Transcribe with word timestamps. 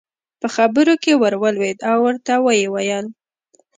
په 0.39 0.47
خبرو 0.55 0.93
کې 1.03 1.11
ور 1.21 1.33
ولوېد 1.41 1.77
او 1.89 1.97
ورته 2.05 2.33
ویې 2.43 2.67
وویل. 2.69 3.05